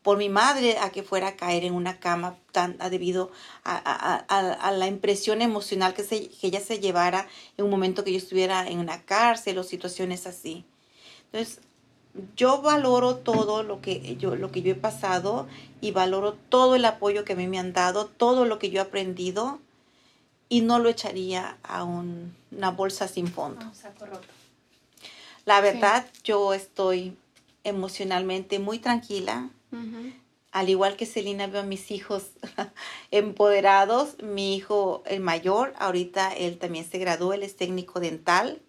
[0.03, 3.31] por mi madre a que fuera a caer en una cama tan, debido
[3.65, 8.13] a, a, la impresión emocional que, se, que ella se llevara en un momento que
[8.13, 10.65] yo estuviera en una cárcel o situaciones así.
[11.27, 11.61] Entonces,
[12.37, 15.47] yo valoro todo lo que yo, lo que yo he pasado
[15.81, 18.81] y valoro todo el apoyo que a mí me han dado, todo lo que yo
[18.81, 19.59] he aprendido
[20.49, 23.65] y no lo echaría a una bolsa sin fondo.
[25.45, 27.17] La verdad, yo estoy
[27.65, 29.51] emocionalmente muy tranquila.
[30.51, 32.31] Al igual que Celina, veo a mis hijos
[33.11, 34.17] empoderados.
[34.23, 38.61] Mi hijo, el mayor, ahorita él también se graduó, él es técnico dental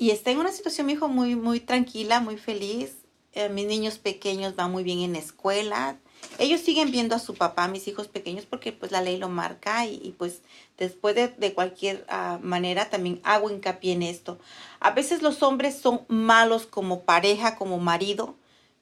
[0.00, 2.94] y está en una situación, mi hijo, muy, muy tranquila, muy feliz.
[3.34, 5.98] Eh, mis niños pequeños van muy bien en la escuela.
[6.38, 9.84] Ellos siguen viendo a su papá, mis hijos pequeños, porque pues la ley lo marca
[9.84, 10.40] y, pues
[10.78, 14.38] después de, cualquier ah, manera también hago hincapié en esto.
[14.80, 18.36] A veces los hombres son malos como pareja, como marido,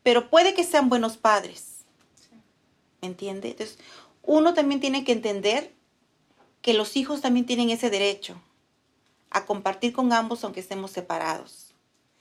[0.04, 1.78] pero puede que sean buenos padres.
[3.02, 3.48] ¿Me entiende?
[3.48, 3.80] Entonces,
[4.22, 5.72] uno también tiene que entender
[6.62, 8.40] que los hijos también tienen ese derecho
[9.30, 11.74] a compartir con ambos aunque estemos separados.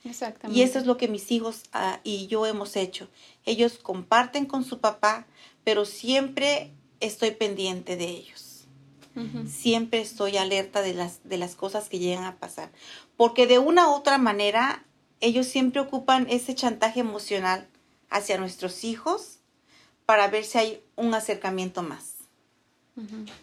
[0.04, 0.60] Exactamente.
[0.60, 3.10] Y eso es lo que mis hijos ah, y yo hemos hecho.
[3.46, 5.28] Ellos comparten con su papá,
[5.64, 8.44] pero siempre estoy pendiente de ellos.
[9.48, 12.70] Siempre estoy alerta de las, de las cosas que llegan a pasar.
[13.16, 14.86] Porque de una u otra manera,
[15.22, 17.68] ellos siempre ocupan ese chantaje emocional
[18.12, 19.40] hacia nuestros hijos
[20.06, 22.14] para ver si hay un acercamiento más.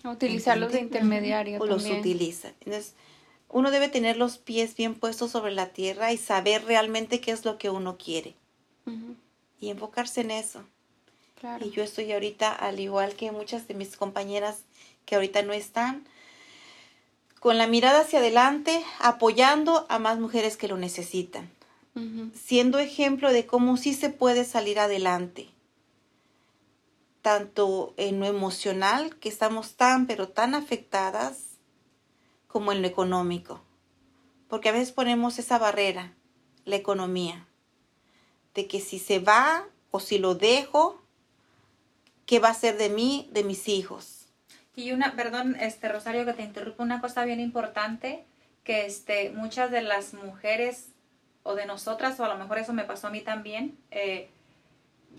[0.04, 1.60] Utilizarlos de intermediario.
[1.60, 2.52] O los utiliza.
[2.60, 2.94] Entonces,
[3.54, 7.44] uno debe tener los pies bien puestos sobre la tierra y saber realmente qué es
[7.44, 8.34] lo que uno quiere.
[9.60, 10.64] Y enfocarse en eso.
[11.60, 14.64] Y yo estoy ahorita, al igual que muchas de mis compañeras
[15.06, 16.04] que ahorita no están,
[17.38, 21.48] con la mirada hacia adelante, apoyando a más mujeres que lo necesitan.
[22.34, 25.48] Siendo ejemplo de cómo sí se puede salir adelante.
[27.22, 31.53] Tanto en lo emocional, que estamos tan, pero tan afectadas,
[32.54, 33.60] como en lo económico.
[34.48, 36.12] Porque a veces ponemos esa barrera,
[36.64, 37.48] la economía,
[38.54, 41.02] de que si se va o si lo dejo,
[42.26, 44.28] ¿qué va a ser de mí, de mis hijos?
[44.76, 48.24] Y una, perdón, este Rosario, que te interrumpo, una cosa bien importante,
[48.62, 50.90] que este, muchas de las mujeres
[51.42, 54.30] o de nosotras, o a lo mejor eso me pasó a mí también, eh,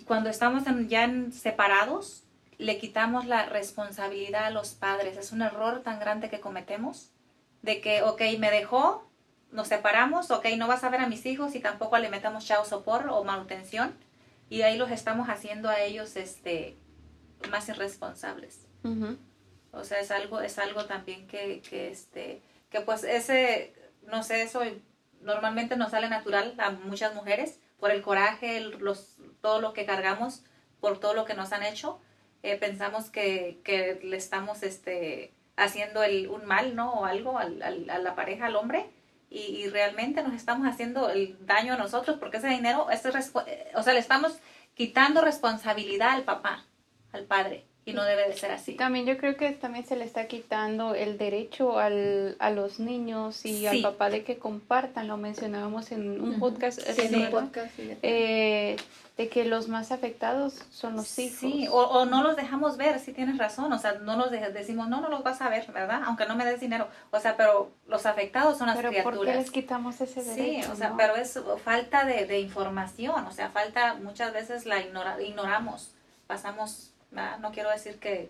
[0.08, 2.24] cuando estamos ya separados,
[2.58, 5.17] le quitamos la responsabilidad a los padres.
[5.17, 7.10] Es un error tan grande que cometemos
[7.65, 9.10] de que, ok, me dejó,
[9.51, 13.08] nos separamos, ok, no vas a ver a mis hijos y tampoco alimentamos chao sopor
[13.10, 13.93] o manutención.
[14.49, 16.78] Y ahí los estamos haciendo a ellos este,
[17.49, 18.67] más irresponsables.
[19.71, 23.73] O sea, es algo, es algo también que, que, este, que pues ese,
[24.04, 24.62] no sé, eso
[25.21, 30.43] normalmente nos sale natural a muchas mujeres por el coraje, los, todo lo que cargamos,
[30.80, 31.99] por todo lo que nos han hecho.
[32.43, 36.94] Eh, pensamos que, que le estamos, este, haciendo el, un mal, ¿no?
[36.94, 38.89] O algo al, a la pareja, al hombre,
[39.30, 43.94] y, realmente nos estamos haciendo el daño a nosotros porque ese dinero, ese o sea,
[43.94, 44.39] le estamos
[44.76, 46.65] quitando responsabilidad al papá,
[47.12, 47.65] al padre.
[47.86, 48.74] Y no debe de ser así.
[48.74, 53.45] También yo creo que también se le está quitando el derecho al, a los niños
[53.45, 56.80] y al papá de que compartan, lo mencionábamos en un podcast,
[58.02, 58.76] eh,
[59.17, 61.39] de que los más afectados son los hijos.
[61.39, 65.00] Sí, o, no los dejamos ver, si tienes razón, o sea, no nos decimos, no,
[65.00, 66.02] no los vas a ver, ¿verdad?
[66.06, 69.17] Aunque no me des dinero, o sea, pero los afectados son las pero criaturas.
[69.17, 70.65] ¿por qué les quitamos ese derecho?
[70.65, 74.82] Sí, o sea, pero es falta de, de, información, o sea, falta, muchas veces la
[74.82, 75.91] ignora, ignoramos,
[76.26, 76.94] pasamos
[77.39, 78.30] no quiero decir que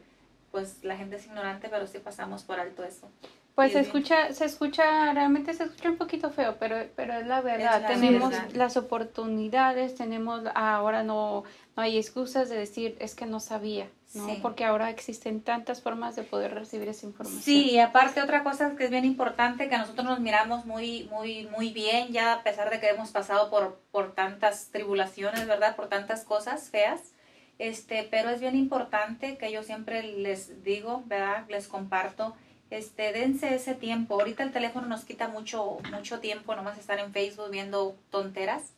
[0.52, 3.10] pues la gente es ignorante, pero sí pasamos por alto eso.
[3.56, 7.40] Pues se escucha, se escucha, realmente se escucha un poquito feo, pero, pero es la
[7.40, 7.88] verdad.
[7.88, 11.46] tenemos las oportunidades, tenemos, ahora no,
[11.78, 14.28] no hay excusas de decir es que no sabía, ¿no?
[14.42, 17.44] Porque ahora existen tantas formas de poder recibir esa información.
[17.44, 21.48] Sí, y aparte otra cosa que es bien importante, que nosotros nos miramos muy, muy,
[21.48, 25.78] muy bien, ya a pesar de que hemos pasado por, por tantas tribulaciones, ¿verdad?
[25.78, 27.15] Por tantas cosas feas
[27.58, 31.46] este, pero es bien importante que yo siempre les digo, ¿verdad?
[31.50, 32.36] Les comparto,
[32.70, 34.16] este, dense ese tiempo.
[34.16, 38.74] Ahorita el teléfono nos quita mucho, mucho tiempo nomás estar en Facebook viendo tonteras,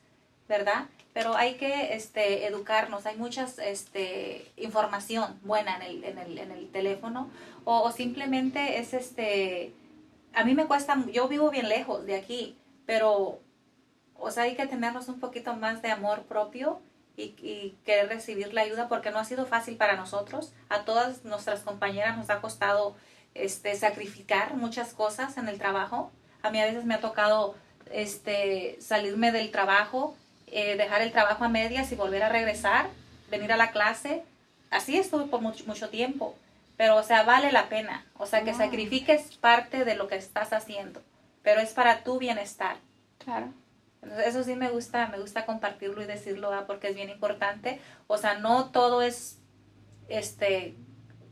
[0.48, 0.86] ¿verdad?
[1.14, 6.52] Pero hay que este, educarnos, hay muchas este, información buena en el, en el, en
[6.52, 7.30] el teléfono
[7.64, 9.74] o, o, simplemente es este,
[10.34, 13.40] a mí me cuesta, yo vivo bien lejos de aquí, pero,
[14.16, 16.80] o sea, hay que tenernos un poquito más de amor propio
[17.18, 20.54] y, y, querer recibir la ayuda porque no ha sido fácil para nosotros.
[20.70, 22.96] A todas nuestras compañeras nos ha costado
[23.34, 26.12] este, sacrificar muchas cosas en el trabajo.
[26.44, 27.56] A mí a veces me ha tocado
[27.92, 30.16] este, salirme del trabajo,
[30.48, 32.88] eh, dejar el trabajo a medias y volver a regresar,
[33.30, 34.24] venir a la clase.
[34.70, 36.36] Así estuve por mucho, mucho tiempo.
[36.78, 38.06] Pero, o sea, vale la pena.
[38.18, 41.02] O sea, que sacrifiques parte de lo que estás haciendo.
[41.42, 42.78] Pero es para tu bienestar.
[43.18, 43.52] Claro.
[44.26, 47.80] Eso sí me gusta, me gusta compartirlo y decirlo porque es bien importante.
[48.08, 49.40] O sea, no todo es
[50.10, 50.76] este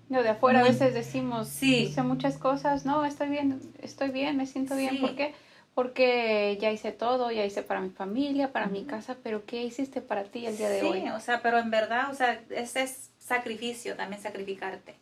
[0.09, 1.83] no, de afuera a veces decimos, sí.
[1.85, 5.33] hice muchas cosas, no, estoy bien, estoy bien, me siento bien, ¿por qué?
[5.73, 10.01] Porque ya hice todo, ya hice para mi familia, para mi casa, pero ¿qué hiciste
[10.01, 11.01] para ti el día de hoy?
[11.01, 14.95] Sí, o sea, pero en verdad, o sea, ese es sacrificio, también sacrificarte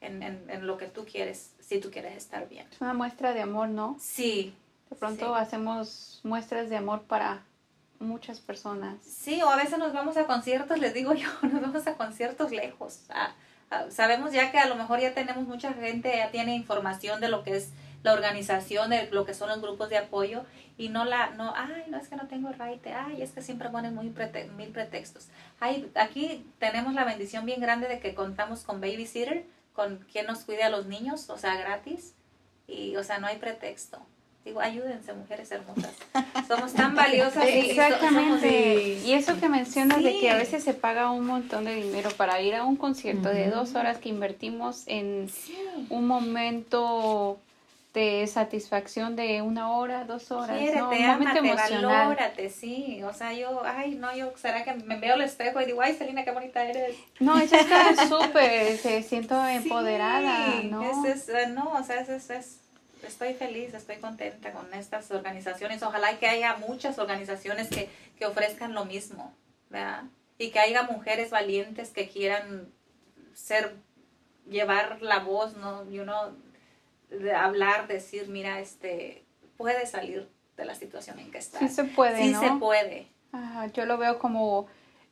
[0.00, 2.66] en, en, en, lo que tú quieres, si tú quieres estar bien.
[2.70, 3.96] Es una muestra de amor, ¿no?
[4.00, 4.54] Sí,
[4.90, 7.42] de pronto hacemos muestras de amor para
[7.98, 8.96] muchas personas.
[9.02, 12.50] Sí, o a veces nos vamos a conciertos, les digo yo, nos vamos a conciertos
[12.50, 13.00] lejos.
[13.90, 17.42] sabemos ya que a lo mejor ya tenemos mucha gente, ya tiene información de lo
[17.42, 17.70] que es
[18.02, 20.44] la organización, de lo que son los grupos de apoyo
[20.76, 23.68] y no la, no, ay, no es que no tengo raite, ay, es que siempre
[23.70, 24.12] ponen muy
[24.56, 25.28] mil pretextos.
[25.58, 30.40] Ay, aquí tenemos la bendición bien grande de que contamos con babysitter, con quien nos
[30.40, 32.14] cuide a los niños, o sea, gratis,
[32.68, 34.00] y, o sea, no hay pretexto.
[34.48, 35.92] Digo, ayúdense, mujeres hermosas.
[36.48, 37.44] Somos tan valiosas.
[37.46, 38.98] Exactamente.
[39.04, 42.40] Y, eso que mencionas de que a veces se paga un montón de dinero para
[42.40, 45.30] ir a un concierto de dos horas que invertimos en
[45.90, 47.38] un momento
[47.92, 50.56] de satisfacción de una hora, dos horas.
[50.56, 50.90] Quiérete, ¿no?
[51.18, 51.84] Un emocional.
[51.84, 53.02] valórate, sí.
[53.02, 55.94] O sea, yo, ay, no, yo, ¿será que me veo al espejo y digo, ay,
[55.94, 56.96] Selina, qué bonita eres?
[57.20, 61.04] No, eso está súper, se siento empoderada, ¿no?
[61.04, 62.60] Es, es, no, o sea, es, es
[63.02, 65.82] estoy feliz, estoy contenta con estas organizaciones.
[65.82, 69.34] Ojalá que haya muchas organizaciones que, que ofrezcan lo mismo,
[69.70, 70.04] ¿verdad?
[70.38, 72.72] Y que haya mujeres valientes que quieran
[73.34, 73.74] ser,
[74.48, 75.90] llevar la voz, ¿no?
[75.90, 76.32] Y uno,
[77.10, 79.24] de hablar, decir, mira, este,
[79.56, 81.58] puede salir de la situación en que está.
[81.60, 83.06] Sí se puede, Sí se puede.
[83.74, 84.66] yo lo veo como,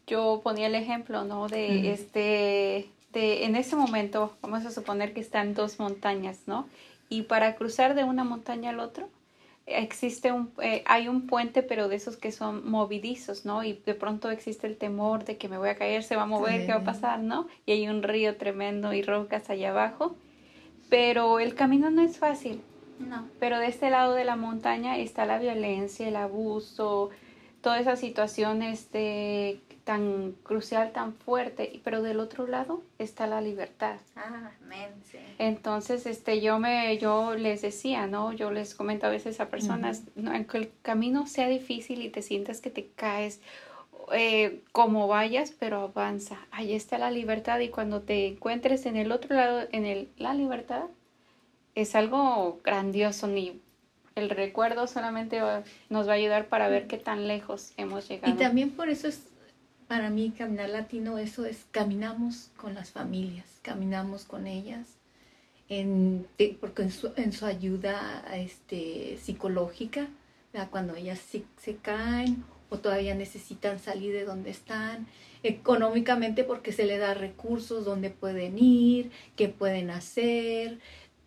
[0.06, 1.48] yo ponía el ejemplo, ¿no?
[1.48, 6.68] De este, de, en ese momento, vamos a suponer que están dos montañas, ¿no?
[7.08, 9.08] Y para cruzar de una montaña al otro
[9.66, 13.94] existe un eh, hay un puente pero de esos que son movidizos no y de
[13.94, 16.72] pronto existe el temor de que me voy a caer se va a mover qué
[16.72, 20.16] va a pasar no y hay un río tremendo y rocas allá abajo.
[20.88, 22.60] Pero el camino no es fácil.
[22.98, 23.28] No.
[23.40, 27.10] Pero de este lado de la montaña está la violencia el abuso
[27.66, 33.96] todas esas situaciones de tan crucial, tan fuerte, pero del otro lado está la libertad.
[34.14, 34.90] Ah, amén,
[35.40, 38.32] Entonces, este, yo me, yo les decía, ¿no?
[38.32, 40.04] Yo les comento a veces a personas,
[40.48, 43.40] que el camino sea difícil y te sientas que te caes,
[44.12, 46.38] eh, como vayas, pero avanza.
[46.52, 50.34] Ahí está la libertad y cuando te encuentres en el otro lado, en el, la
[50.34, 50.84] libertad,
[51.74, 53.60] es algo grandioso, ni
[54.16, 55.40] el recuerdo solamente
[55.90, 58.32] nos va a ayudar para ver qué tan lejos hemos llegado.
[58.32, 59.28] Y también por eso es
[59.86, 64.96] para mí caminar latino, eso es, caminamos con las familias, caminamos con ellas,
[65.68, 66.26] en,
[66.60, 70.08] porque en su, en su ayuda este, psicológica,
[70.70, 75.06] cuando ellas se, se, caen o todavía necesitan salir de donde están,
[75.42, 80.78] económicamente porque se le da recursos donde pueden ir, qué pueden hacer,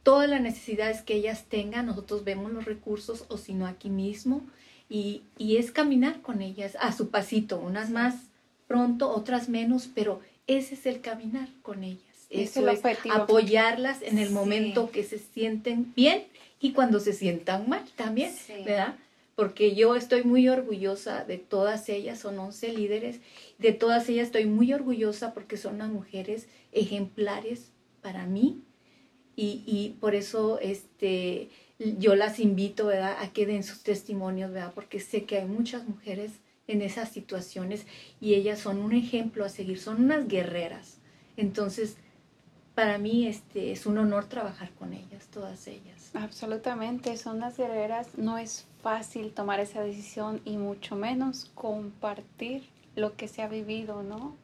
[0.03, 4.45] todas las necesidades que ellas tengan, nosotros vemos los recursos o si no aquí mismo
[4.89, 8.15] y, y, es caminar con ellas a su pasito, unas más
[8.67, 12.01] pronto, otras menos, pero ese es el caminar con ellas.
[12.29, 12.81] Eso es,
[13.11, 16.25] apoyarlas en el momento que se sienten bien
[16.59, 18.31] y cuando se sientan mal también,
[18.65, 18.95] ¿verdad?
[19.35, 23.19] Porque yo estoy muy orgullosa de todas ellas, son 11 líderes,
[23.57, 27.71] de todas ellas estoy muy orgullosa porque son unas mujeres ejemplares
[28.01, 28.61] para mí
[29.35, 32.89] y, por eso este, yo las invito.
[32.89, 34.73] A que den sus testimonios, ¿verdad?
[34.75, 36.33] Porque sé que hay muchas mujeres
[36.67, 37.85] en esas situaciones
[38.21, 40.97] y ellas son un ejemplo a seguir, son unas guerreras.
[41.37, 41.97] Entonces,
[42.75, 46.11] para mí este, es un honor trabajar con ellas, todas ellas.
[46.13, 52.63] Absolutamente, son unas guerreras, no es fácil tomar esa decisión y mucho menos compartir
[52.95, 54.35] lo que se ha vivido, ¿no?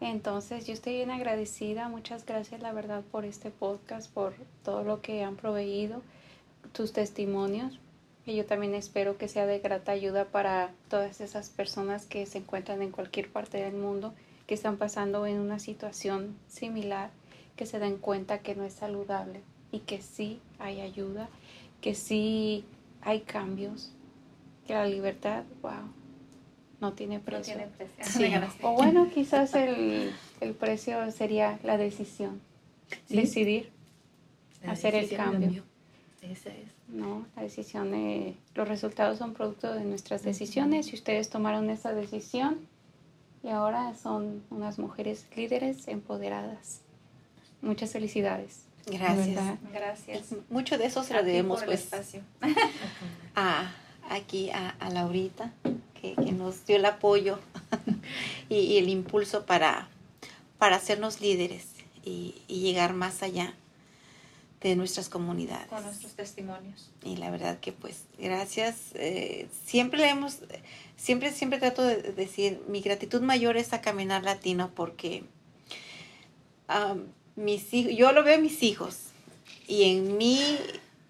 [0.00, 4.32] Entonces yo estoy bien agradecida, muchas gracias la verdad por este podcast, por
[4.64, 6.00] todo lo que han proveído,
[6.72, 7.78] tus testimonios,
[8.24, 12.38] y yo también espero que sea de grata ayuda para todas esas personas que se
[12.38, 14.14] encuentran en cualquier parte del mundo,
[14.46, 17.10] que están pasando en una situación similar,
[17.56, 21.28] que se den cuenta que no es saludable y que sí hay ayuda,
[21.82, 22.64] que sí
[23.02, 23.92] hay cambios,
[24.66, 25.92] que la libertad, wow,
[26.80, 27.54] no tiene precio.
[27.56, 27.62] No
[28.16, 28.48] tiene precio.
[28.68, 30.12] O bueno, quizás el,
[30.58, 32.40] precio sería la decisión,
[33.08, 33.70] decidir
[34.66, 35.62] hacer el cambio.
[36.22, 36.68] Esa es.
[36.88, 41.92] No, la decisión, eh, los resultados son producto de nuestras decisiones y ustedes tomaron esa
[41.92, 42.58] decisión
[43.42, 46.80] y ahora son unas mujeres líderes empoderadas.
[47.62, 48.64] Muchas felicidades.
[48.86, 49.58] Gracias.
[49.72, 50.34] Gracias.
[50.48, 51.88] Mucho de eso se lo debemos pues
[53.36, 53.72] a,
[54.08, 55.52] aquí a, a Laurita,
[56.00, 57.38] que, nos dio el apoyo
[58.48, 59.88] y, el impulso para,
[60.58, 61.66] para hacernos líderes
[62.04, 63.54] y llegar más allá
[64.60, 65.68] de nuestras comunidades.
[65.68, 66.90] Con nuestros testimonios.
[67.02, 68.76] Y la verdad que pues gracias.
[68.94, 70.38] Eh, siempre le hemos,
[70.96, 75.24] siempre, siempre trato de decir, mi gratitud mayor es a Caminar Latino porque
[77.36, 78.98] mis hijos, yo lo veo en mis hijos
[79.66, 80.40] y en mí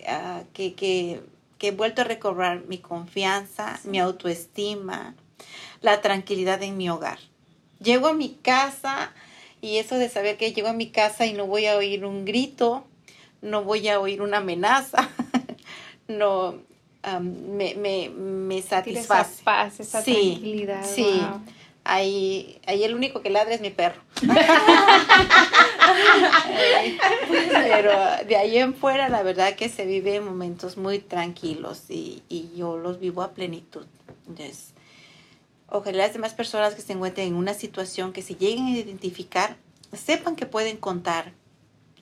[0.07, 1.21] ah, que, que,
[1.61, 5.15] que, he vuelto a recobrar mi confianza, mi autoestima,
[5.83, 7.19] la tranquilidad en mi hogar.
[7.81, 9.13] Llego a mi casa
[9.61, 12.25] y eso de saber que llego a mi casa y no voy a oír un
[12.25, 12.85] grito,
[13.43, 15.09] no voy a oír una amenaza,
[16.09, 16.59] no
[17.21, 19.35] me, me, me satisface.
[19.35, 20.85] Esa paz, esa sí, tranquilidad.
[20.85, 21.23] Sí.
[21.85, 24.01] Ahí, ahí el único que ladra es mi perro.
[27.51, 27.93] Pero
[28.27, 32.51] de ahí en fuera, la verdad que se vive en momentos muy tranquilos y, y
[32.57, 33.87] yo los vivo a plenitud.
[34.29, 34.75] Entonces,
[35.69, 39.57] ojalá las demás personas que se encuentren en una situación que se lleguen a identificar,
[39.93, 41.33] sepan que pueden contar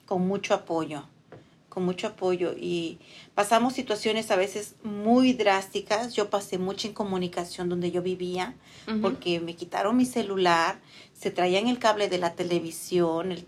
[0.05, 1.05] con mucho apoyo
[1.69, 2.99] con mucho apoyo y
[3.35, 6.13] pasamos situaciones a veces muy drásticas.
[6.13, 8.55] Yo pasé mucha incomunicación donde yo vivía
[9.01, 10.79] porque me quitaron mi celular,
[11.13, 13.45] se traían el cable de la televisión, el,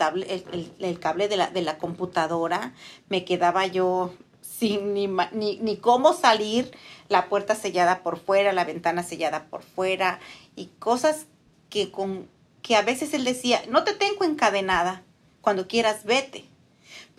[0.80, 2.74] el, cable de la, de la computadora,
[3.10, 6.72] me quedaba yo sin ni, ni, ni cómo salir,
[7.10, 10.20] la puerta sellada por fuera, la ventana sellada por fuera
[10.56, 11.26] y cosas
[11.70, 12.30] que, con,
[12.62, 15.04] que a veces él decía, no te tengo encadenada,
[15.42, 16.51] cuando quieras vete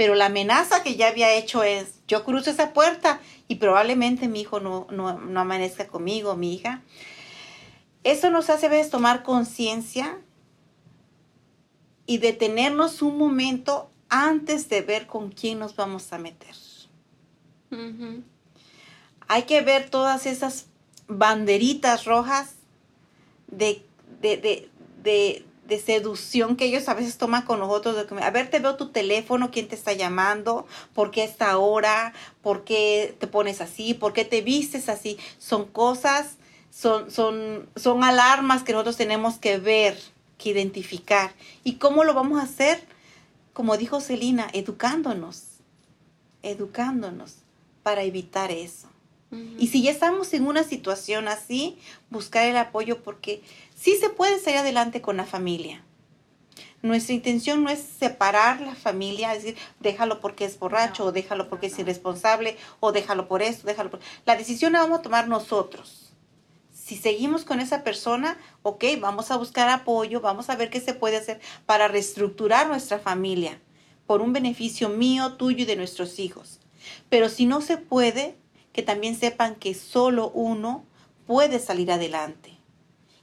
[0.02, 4.40] pero la amenaza que ya había hecho es, yo cruzo esa puerta y probablemente mi
[4.40, 6.82] hijo no, no, no amanezca conmigo, mi hija.
[8.02, 10.18] Eso nos hace veces tomar conciencia
[12.04, 16.56] y detenernos un momento antes de ver con quién nos vamos a meter.
[19.28, 20.66] Hay que ver todas esas
[21.06, 22.56] banderitas rojas
[23.46, 23.86] de,
[24.20, 24.68] de, de
[25.04, 25.44] de
[25.78, 27.96] seducción que ellos a veces toman con nosotros.
[27.96, 32.12] De, a ver, te veo tu teléfono, quién te está llamando, por qué esta hora,
[32.42, 35.18] por qué te pones así, por qué te vistes así.
[35.38, 36.36] Son cosas,
[36.70, 39.98] son, son, son alarmas que nosotros tenemos que ver,
[40.38, 41.32] que identificar.
[41.64, 42.82] ¿Y cómo lo vamos a hacer?
[43.52, 45.44] Como dijo Celina, educándonos,
[46.42, 47.36] educándonos
[47.82, 48.88] para evitar eso.
[49.58, 51.78] Y si ya estamos en una situación así,
[52.10, 53.40] buscar el apoyo porque
[53.82, 55.84] sí se puede salir adelante con la familia.
[56.82, 61.48] Nuestra intención no es separar la familia, es decir, déjalo porque es borracho, o déjalo
[61.48, 63.98] porque es irresponsable, o déjalo por esto, déjalo por...
[64.24, 66.12] La decisión la vamos a tomar nosotros.
[66.72, 70.94] Si seguimos con esa persona, ok, vamos a buscar apoyo, vamos a ver qué se
[70.94, 73.60] puede hacer para reestructurar nuestra familia
[74.06, 76.60] por un beneficio mío, tuyo y de nuestros hijos.
[77.08, 78.36] Pero si no se puede,
[78.72, 80.84] que también sepan que solo uno
[81.26, 82.51] puede salir adelante.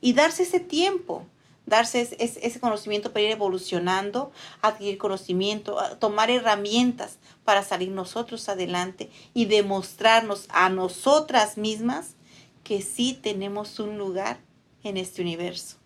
[0.01, 1.25] Y darse ese tiempo,
[1.69, 4.31] darse ese, conocimiento para ir evolucionando,
[4.61, 12.15] adquirir conocimiento, tomar herramientas para salir nosotros adelante y demostrarnos a nosotras mismas
[12.63, 14.39] que sí tenemos un lugar
[14.83, 15.77] en este universo.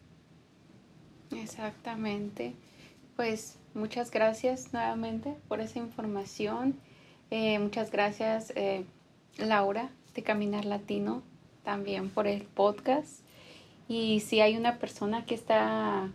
[1.32, 2.53] Exactamente.
[3.16, 6.80] Pues muchas gracias nuevamente por esa información.
[7.32, 8.86] Eh, muchas gracias, eh,
[9.38, 11.24] Laura, de Caminar Latino,
[11.64, 13.22] también por el podcast.
[13.93, 16.09] Y si hay una persona que está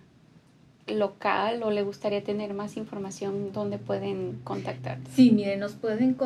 [0.88, 4.98] local o le gustaría tener más información, ¿dónde pueden contactar?
[5.14, 6.16] Sí, miren, nos pueden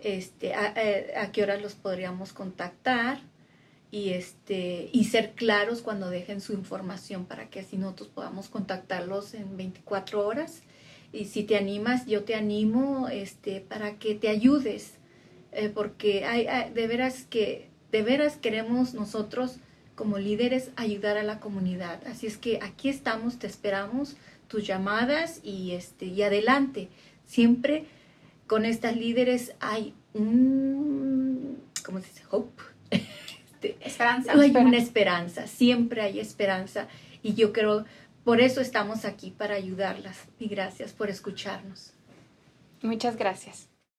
[0.00, 0.74] este, a,
[1.16, 3.20] a, qué horas los podríamos contactar
[3.90, 9.34] y, este, y ser claros cuando dejen su información para que así nosotros podamos contactarlos
[9.34, 10.62] en 24 horas.
[11.12, 14.94] Y si te animas, yo te animo este, para que te ayudes,
[15.52, 19.56] eh, porque hay, de veras que de veras queremos nosotros
[19.94, 22.06] como líderes ayudar a la comunidad.
[22.06, 24.16] Así es que aquí estamos, te esperamos
[24.46, 26.88] tus llamadas y este y adelante.
[27.24, 27.86] Siempre
[28.46, 32.22] con estas líderes hay un ¿cómo se dice?
[32.30, 32.62] hope
[33.62, 34.32] esperanza.
[34.32, 36.88] Hay una esperanza, siempre hay esperanza
[37.22, 37.84] y yo creo,
[38.24, 40.28] por eso estamos aquí, para ayudarlas.
[40.38, 41.92] Y gracias por escucharnos.
[42.82, 43.68] Muchas gracias.